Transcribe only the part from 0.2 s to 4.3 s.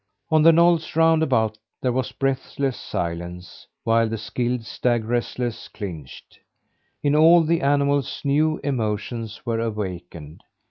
On the knolls round about there was breathless silence while the